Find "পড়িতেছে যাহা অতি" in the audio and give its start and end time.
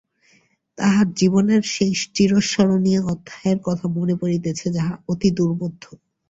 4.21-5.29